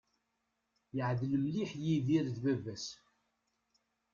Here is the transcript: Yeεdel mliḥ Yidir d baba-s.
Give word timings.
Yeεdel 0.97 1.33
mliḥ 1.43 1.71
Yidir 1.83 2.25
d 2.35 2.37
baba-s. 2.43 2.85